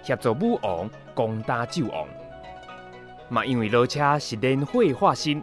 [0.03, 2.07] 协助武王攻打纣王。
[3.29, 5.41] 嘛，因为罗车是莲花化身，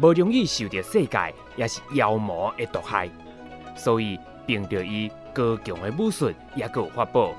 [0.00, 3.08] 无容易受到世界也是妖魔的毒害，
[3.76, 7.32] 所以凭着伊高强的武术也阁有法宝，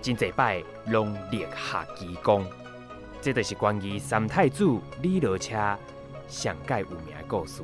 [0.00, 2.46] 真侪摆拢立下奇功。
[3.20, 4.64] 这就是关于三太子
[5.02, 5.76] 李罗车。
[6.28, 7.62] 上盖有名的故事。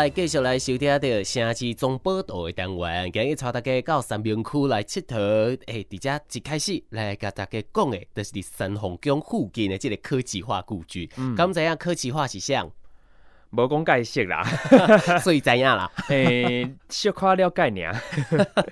[0.00, 5.14] 来继续来收听到城市总报道的单元，今日带大家到三明区来佚佗。
[5.18, 11.06] 诶、欸，伫遮一开始来甲大家讲的，就是伫三凤宫附近的这个科技化故居。
[11.18, 12.66] 嗯，敢知影科技化是啥？
[13.52, 14.44] 无讲解释啦，
[15.22, 15.90] 所以怎样啦？
[16.08, 18.00] 诶、欸，小夸了解你啊。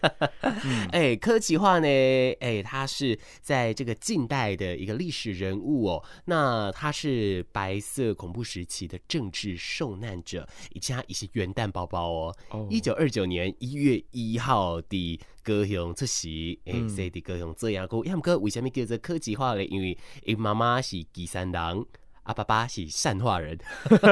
[0.93, 1.87] 哎、欸，柯奇华呢？
[1.87, 6.05] 哎、欸，他是在这个近代的一个历史人物哦。
[6.27, 12.37] 那他是白色恐怖时期的政治受难者，以及他一些元旦包包哦。
[12.71, 18.05] 一九二九年一月一号的高雄出席，哎、欸，在的高雄这样讲。
[18.05, 19.65] 要么哥为什么叫做科技化呢？
[19.65, 21.87] 因为因妈妈是基山人。
[22.29, 23.59] 阿爸爸是善化人，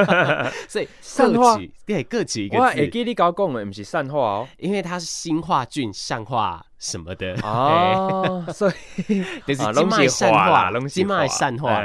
[0.66, 1.60] 所以善化？
[1.84, 2.62] 对各取一个字。
[2.62, 8.70] 我会记你刚讲的，不是善化哦，因为他是新化郡善化什么的哦，所
[9.08, 11.82] 以 就是金麦善化，金麦善化。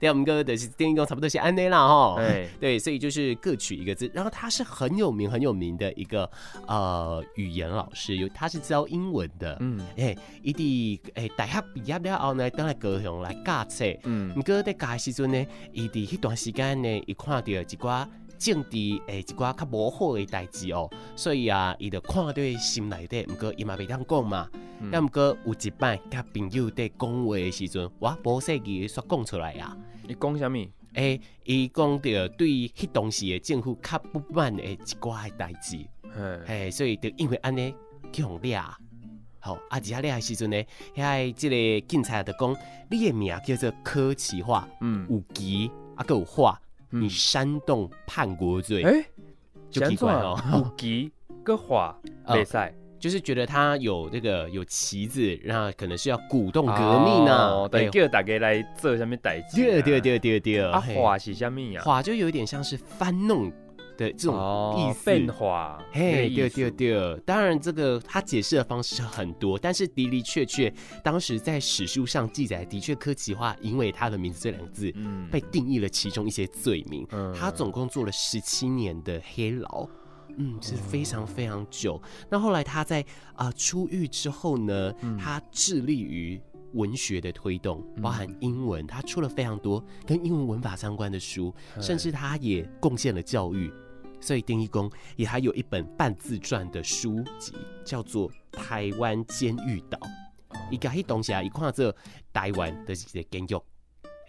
[0.00, 2.16] 对，我们哥的是电影工差不多是安内啦哈。
[2.58, 4.10] 对，所以就是各取一个字。
[4.14, 6.30] 然后他是很有名很有名的一个
[6.66, 9.56] 呃语言老师，有他是教英文的。
[9.60, 13.84] 嗯，哎，伊滴哎大学毕业了后呢，等来高雄来教册。
[14.04, 14.94] 嗯，我们哥在教。
[14.96, 18.06] 时阵呢，伊伫迄段时间呢，伊看到一寡
[18.44, 18.76] 政治
[19.06, 24.50] 诶，一寡较无好诶代志哦，所以啊，伊就看对心内底，毋过伊嘛袂当讲嘛，
[24.92, 29.74] 啊毋过有一摆甲朋友伫讲话诶时阵，我无细记煞讲出来啊。
[30.06, 30.52] 伊讲啥物？
[30.52, 35.78] 诶、欸，伊讲着对迄当时诶政府较不满诶一寡诶代志，
[36.46, 37.74] 嘿，所以就因为安尼
[38.12, 38.60] 去互掠。
[39.40, 40.62] 好，啊，接下来诶时阵呢，
[40.94, 42.54] 遐即个警察就讲，
[42.90, 46.60] 你诶名叫做柯奇化，嗯，有奇啊，搁有华，
[47.00, 49.06] 你煽动叛国罪，哎、欸，
[49.70, 51.10] 就奇怪哦，有奇
[51.42, 61.82] 搁华， 袂使，就是觉得他有这个有旗子，然后可能是要鼓动革命呢、啊，哦、对，叫大家来做什么代志，对对对对对，啊，华是什么呀？
[61.82, 63.52] 华就有点像是翻弄。
[63.96, 79.88] 对这种意思，变化，嘿，对对对，当然这个他解释的方式很多，但是的的确确，当时在史书上记载，的确科奇华因为他的名字这两个字，嗯，被定义了其中一些罪名，嗯，他总共做了十七年的黑牢，
[80.36, 82.00] 嗯，是非常非常久。
[82.28, 83.00] 那后来他在
[83.34, 86.40] 啊、呃、出狱之后呢，他致力于
[86.72, 93.72] 文学的推动，包含英文，他出了非常多跟英文文法相关的书，甚至他也贡献了教育。
[94.24, 97.52] 所以丁义公也还有一本半自传的书籍，
[97.84, 99.98] 叫做《台湾监狱岛》。
[100.70, 101.94] 伊甲迄东西啊，一看这
[102.32, 103.60] 台湾就是一个监狱，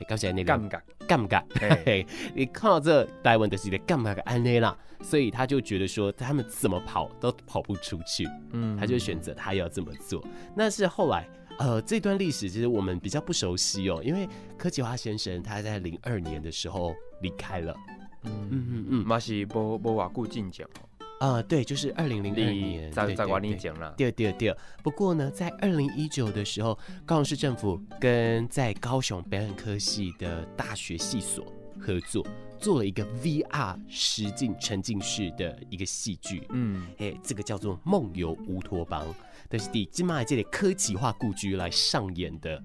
[0.06, 0.82] 刚才那个尴尬。
[1.08, 1.84] 尴尬，嘿。
[1.86, 10.22] 嘿，你看到这台湾就是一个尴尬的安内啦，所以他就觉得说他们怎么跑都跑不出去，嗯，他就选择他要这么做。
[10.58, 11.26] 那是后来，
[11.60, 14.28] 呃，这段历史其实我们比较不熟悉哦，因为
[14.58, 17.74] 柯奇华先生他在零二年的时候离开了。
[18.26, 20.68] 嗯嗯嗯，嘛是无无偌久进讲
[21.20, 24.56] 啊，对，就是二零零二年，在在管理讲了，对对对。
[24.84, 31.46] 不过呢，在二零一九的时候，高雄市政府跟在高雄表演科系的大学系所
[31.80, 32.26] 合作，
[32.60, 36.46] 做了一个 VR 实境沉浸式的一个戏剧。
[36.50, 39.02] 嗯，哎，这个叫做《梦游乌托邦》，
[39.48, 42.62] 但是第金马界的科技化故居来上演的。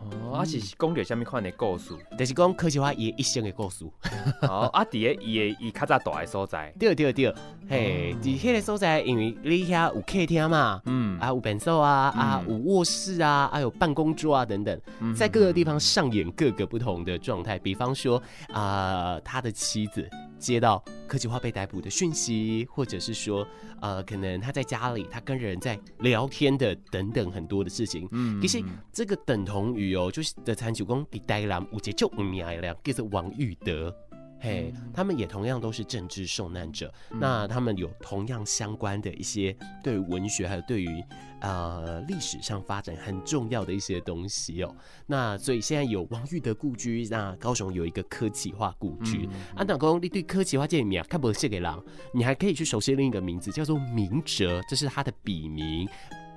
[0.00, 1.92] 哦，啊是讲着虾米款的故事？
[2.18, 3.84] 就是讲柯奇华伊一生的故事。
[4.42, 6.72] 哦，啊，伫个伊个伊较早大个所在。
[6.78, 7.34] 对对对，
[7.68, 14.80] 嘿，伫迄个所在，因为你遐有客厅嘛，嗯，啊有便所啊，啊有卧室啊，啊有办公桌啊等等，
[15.14, 17.58] 在各个地方上演各个不同的状态。
[17.58, 23.46] 比方说啊，他的妻子接到柯奇华被逮捕的讯息，或者是说，
[23.80, 28.08] 呃，可能他在家里，他跟人在聊天的等等很多的事情。
[28.12, 29.88] 嗯，其实这个等同于。
[29.96, 33.94] 哦就是的残九公比戴兰五节就五米矮两，叫做王玉德，
[34.40, 36.92] 嘿，他们也同样都是政治受难者。
[37.10, 41.02] 嗯、那他们有同样相关的一些对于文学还有对于
[41.40, 44.74] 呃历史上发展很重要的一些东西哦。
[45.06, 49.28] 那所以现在有王玉德故居，那高雄有一个科技化故居。
[49.56, 51.82] 安长公，你对柯奇华这个名看不写给狼，
[52.14, 55.88] 你还可以去熟悉另一个名字，叫做明哲，这是他的笔名。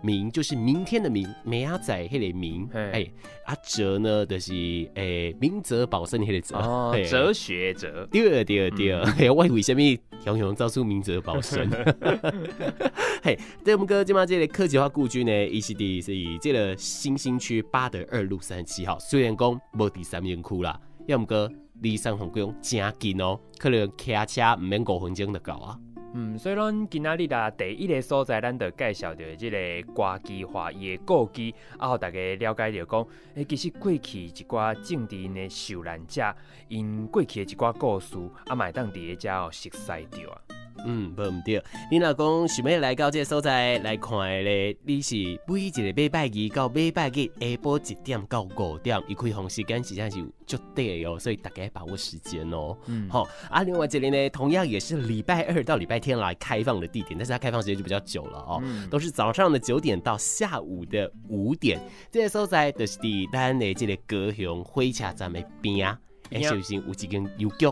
[0.02, 3.14] 明就是明天的明，明仔迄个明，哎嘿，
[3.46, 4.54] 阿哲呢就是
[4.96, 9.82] 诶明哲保身迄个哲，哲学哲，对对对，哎、嗯，我为什么
[10.24, 11.70] 雄雄造出明哲保身？
[13.24, 25.78] 嘿，对我们哥今嘛这个科技化故居呢伊是伫是以这个新兴区八德二路三十七号，虽然讲无第三面区啦，要么哥离三重区真近哦，可能开车唔免五分钟就到啊。
[26.13, 29.58] 嗯，所以咱今仔日啦，第一个所在，咱就介绍着即个
[29.93, 33.02] 歌姬华伊的故居，啊，互大家了解着讲，
[33.36, 36.36] 诶、欸，其实过去一寡政治的受难者，
[36.67, 40.61] 因过去的一寡故事，啊，嘛会当伫个遮哦熟悉着啊。
[40.86, 41.62] 嗯，无毋对。
[41.91, 45.15] 你若讲想要来到这个所在来看的咧，你是
[45.47, 52.76] 每一个礼拜二到礼拜日下晡一点到五点，伊开放时间实际上是足短哦，所以大家把握时间哦。
[52.88, 53.28] 嗯，好。
[53.49, 61.80] 啊，另外这里呢，同样也是礼拜二到礼拜天来开放的地点，但是它开放时间就比较久了哦，嗯、都是早上的九点到下午的五点。
[62.09, 65.99] 这个所在就是伫咱的这个高雄火车站的边啊，
[66.32, 67.67] 哎，是不是有一间邮局？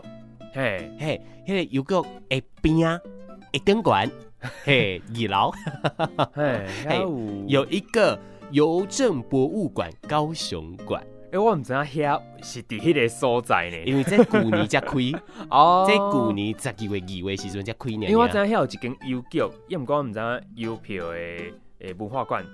[0.52, 3.00] 嘿，嘿，迄个邮局诶边啊，
[3.52, 4.10] 诶灯管，
[4.64, 5.52] 嘿，二楼，
[6.34, 7.06] 嘿， 嘿，
[7.46, 8.18] 有一个
[8.50, 11.00] 邮政博物馆高雄馆。
[11.30, 14.90] 诶、欸，我唔知影遐是伫迄个所在呢，因为这旧年才开，
[15.48, 18.06] 哦，这旧年十二月二月时阵才开呢。
[18.06, 22.44] 因为我知影遐有一间邮局，也毋过我唔知影邮票诶诶文化馆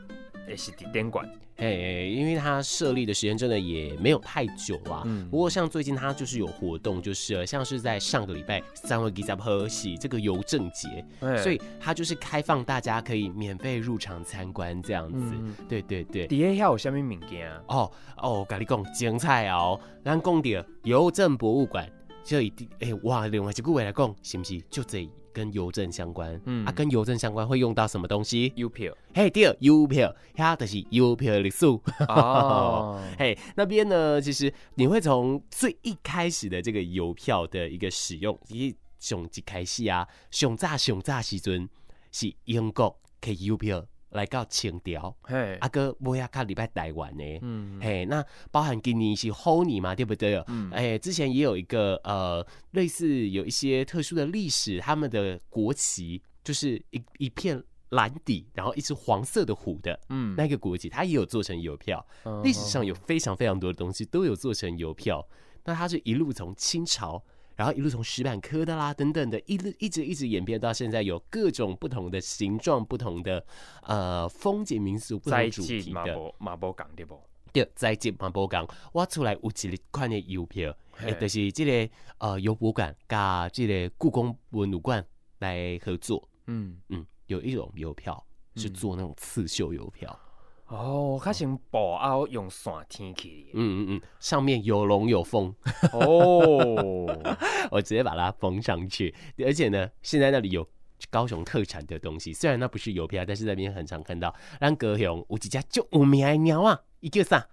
[0.47, 1.27] 诶是伫灯馆。
[1.57, 5.03] 哎，因为它设立的时间真的也没有太久啊。
[5.07, 5.29] 嗯。
[5.31, 15.35] 不过像最近它就是有活动，就是像是在上个礼拜三月二十号是这个邮政节，嘿所以它就是开放大家可以免费入场参观这样子。
[15.35, 16.27] 嗯、对对对。
[16.27, 17.51] 底下还有什么物件？
[17.69, 19.81] 哦哦，跟你讲精彩哦。
[20.05, 21.91] 咱讲到邮政博物馆，
[22.23, 25.09] 就一定哎哇，另外一句话来讲，是不是就这？
[25.37, 28.51] 跟邮政相关，嗯啊，跟邮政相关会用到什么东西？
[28.57, 31.67] 邮票，嘿，第二邮票，它的是邮票的历史。
[32.09, 41.69] 哦， 嘿，那边呢，其实你会从最一开始的这个邮票的一个使用，一从一开始啊，上早上早时阵
[42.11, 43.85] 是英国给邮票。
[44.11, 50.43] 来到清朝，嘿，阿哥不要看礼拜台湾呢，嗯，嘿，那包含今年是猴年嘛，对不对？
[50.47, 62.05] 嗯，哎，之前也有一个呃，类似有一些特殊的历史，他们的国旗就是一一片蓝底，然后一只黄色的虎的，嗯，那个国旗它也有做成邮票，
[62.43, 65.27] 历史上有非常非常多的东西都有做成邮票，
[65.65, 67.23] 那它是一路从清朝。
[67.57, 73.45] 然后一路从石板刻的啦，等等的，一路一直一直演变到现在，有各种不同的形状、不同的
[73.83, 76.33] 呃风景民俗、不同主题的。
[76.39, 77.19] 马波港对不？
[77.53, 85.03] 对，在接马波港挖出来有几款的邮票，诶，就是这个呃邮博馆加这个故宫文物馆
[85.39, 86.29] 来合作。
[86.49, 88.23] 嗯嗯，有一种邮票
[88.57, 90.21] 是做那种刺绣邮票。
[90.69, 95.55] 嗯哦，它像布偶用线天气，嗯嗯嗯，上面有龙有凤，
[95.93, 97.07] 哦，
[97.71, 99.15] 我直接把它封上去。
[99.45, 100.69] 而且呢，现在那里有
[101.09, 104.35] 高雄特产的东西，虽然那不是邮票，但是那边很常看到。
[104.61, 107.47] 咱高雄有一只就有名的鸟啊，伊叫啥？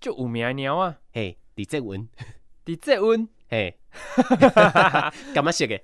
[0.00, 2.08] 就有名的鸟啊，嘿，李泽文，
[2.64, 3.78] 李泽文，嘿，
[5.34, 5.78] 干嘛写的？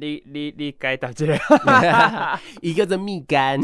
[0.00, 1.26] 你你你该到这，
[2.60, 3.60] 一个是蜜柑。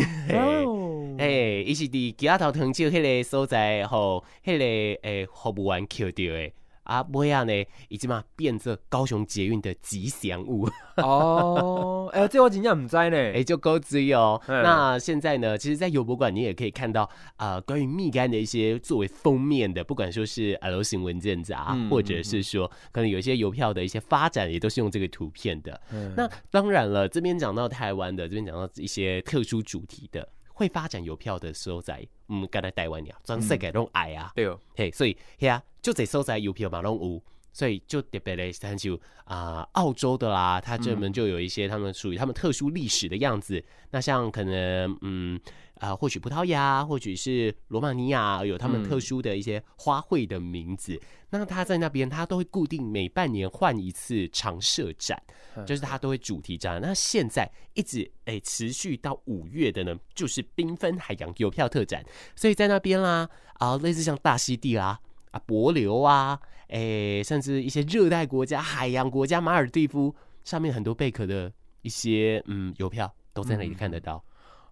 [1.20, 1.28] 哎，
[1.66, 6.54] 伊是伫吉仔头糖厂迄个所在吼，迄、那个诶、欸、服务员捡到诶。
[6.84, 12.10] 啊，尾仔呢，伊即嘛变作高雄捷运的吉祥物哦。
[12.12, 13.16] 哎、欸，这我真正唔知呢。
[13.16, 14.40] 哎、欸，就够追哦。
[14.48, 17.02] 嗯、那现在呢，其实，在邮博馆你也可以看到
[17.36, 25.80] 啊、呃，关于蜜柑的一些作为封面的，不管说是 L 型文件夹，嗯、或者是说可能有一些邮票的一些发展，也都是用这个图片的。
[25.92, 30.26] 嗯、那当然了，这边讲到台湾的，这边讲到一些特殊主题的。
[30.60, 37.22] 会发展邮票的所在，嗯，刚才台湾呀，全世界拢爱啊，对哦，嘿，所以呀，就这所在邮票嘛拢有，
[37.60, 43.62] 所以就特别的，像就啊，澳洲的啦，它这门就有一些他们属于他们特殊历史的样子。
[43.90, 45.38] 那像可能，嗯。
[45.80, 50.94] 啊、呃，或许葡萄牙，或许是罗马尼亚，有他们特殊的一些花卉的名字。
[50.94, 51.00] 嗯、
[51.30, 55.18] 那他在那边，他都会固定每半年换一次常设展，
[55.56, 56.78] 嗯、就是他都会主题展。
[56.82, 62.04] 那现在一直诶、欸、持续到五月的呢，就是缤纷海洋邮票特展。
[62.36, 65.00] 所以在那边啦，啊，类似像大溪地啦，
[65.30, 66.38] 啊，帛流啊，
[66.70, 71.52] 诶、欸，甚至一些热带国家、海洋国家，马尔地夫上面很多贝壳的
[71.82, 74.16] 一些嗯邮票都在那里看得到。
[74.16, 74.30] 嗯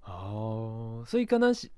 [0.08, 1.68] 哦，所以刚刚是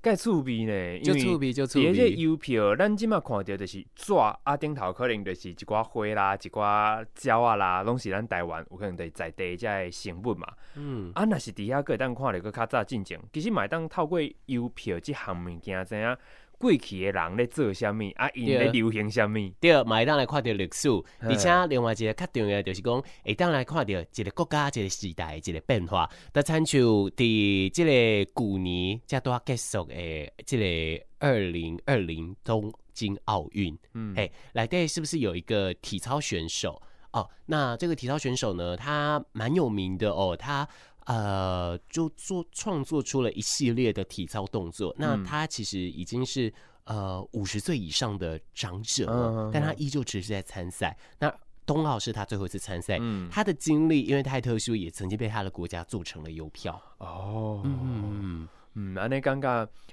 [0.00, 1.92] 盖厝边呢，就厝边就厝边。
[1.92, 10.46] 这些邮票，咱今麦看到就是纸啊，顶头可能就是一寡花啦，一寡鸟啊啦，拢是咱台湾有可能在在地这些成本嘛。
[10.76, 16.16] 嗯，啊，若是底下个当看了个较早进前，其实买当透过邮票这项物件怎样？
[16.58, 18.28] 过去的人咧做啥物啊？
[18.34, 19.34] 因咧流行啥物？
[19.60, 20.88] 对，嘛会当来看到历史，
[21.20, 26.10] 而且另外一个较重要就是讲，会当来看到一个国家、一个时代、一个变化。
[26.32, 36.82] 那参照伫即个旧年才拄结束诶，即个二零二零东京奥运，嗯，嘿，内底是不是有一个体操选手？
[37.12, 40.68] 哦，那这个体操选手呢，他蛮有名的哦，他。
[41.08, 44.94] 呃，就做创作出了一系列的体操动作。
[44.98, 46.52] 那他其实已经是
[46.84, 50.94] 呃五十岁以上的长者了，嗯、但他依旧持续在参赛。
[51.18, 51.34] 那
[51.64, 56.80] 冬奥是他最后一次参赛，嗯他的经历因为太特殊，也曾经被他的国家做成了邮票。
[56.98, 58.46] 哦，嗯
[58.78, 59.48] 嗯嗯，安尼感觉，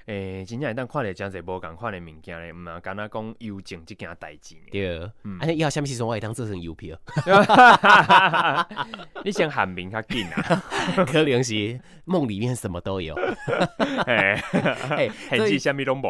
[0.06, 4.62] 诶、欸，真正会当看着真侪无共款的物件咧，毋啊，敢若讲邮政即件代志呢。
[4.72, 6.96] 对，嗯安尼以后啥物时阵我会当做成邮票，
[9.26, 10.64] 你先喊名较紧啊，
[11.08, 13.16] 可能是梦里面什么都有。
[14.06, 14.40] 哎，
[14.92, 16.06] 哎，现所以实啥物拢无。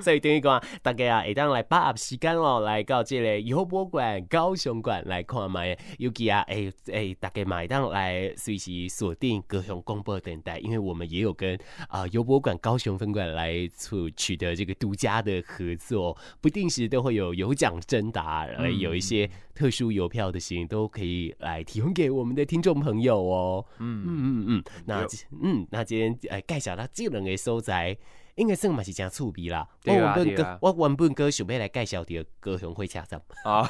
[0.00, 5.76] 所以等于讲，大家啊，会当来把握时间哦，来到这个邮博馆、高雄馆来看卖。
[5.98, 11.58] 尤其啊，诶、欸、哎、欸，大家嘛会当来随时锁定高雄广播电台，因为我们也有跟
[11.88, 23.64] 啊邮博馆高雄分馆来促取得这个独家的合作，不定时都会有有奖征答，来有一些特殊邮票的型都可以来提供给我们的听众朋友哦。
[23.78, 25.06] 嗯嗯嗯嗯，那
[25.42, 27.96] 嗯那今天哎介绍到这两个所在。
[28.36, 29.66] 应该算嘛是真趣味啦。
[29.84, 33.66] 我原本哥，啊我原本哥想要来介绍着高雄火车站，哦，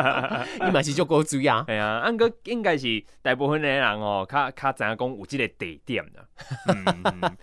[0.66, 1.64] 伊嘛是足高追啊。
[1.68, 6.28] 哎呀，安哥应该是大部分的人哦，较较知影讲有即个地点的。
[6.68, 7.36] 嗯，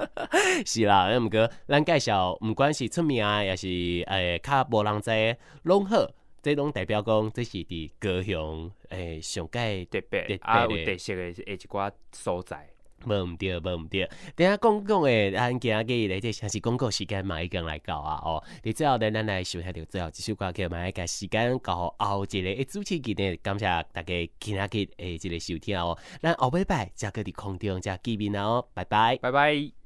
[0.64, 3.68] 是啦，那毋过咱介绍，毋管是出名啊，也是
[4.06, 6.10] 诶较无人知，拢好，
[6.42, 12.70] 这拢代表讲这是伫高雄诶上界特别特别啊，有特色的诶一寡所在。
[13.06, 14.08] 无毋对，无毋对。
[14.34, 18.42] 等下讲讲诶，咱今仔日咧，这像是广告时间嘛，已经来到啊哦。
[18.62, 25.96] 你最后咧，咱来收听着最后一首歌曲，嘛，甲时间到后一个诶主持人诶，感谢大家今仔日诶，一个收听哦。
[26.20, 29.76] 咱后尾拜再搁伫空中再见面哦，拜拜，拜拜。